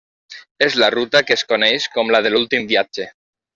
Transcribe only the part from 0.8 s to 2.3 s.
la ruta que es coneix com la